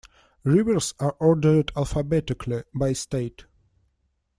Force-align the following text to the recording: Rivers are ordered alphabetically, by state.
Rivers 0.43 0.95
are 0.99 1.15
ordered 1.19 1.71
alphabetically, 1.77 2.63
by 2.73 2.93
state. 2.93 3.43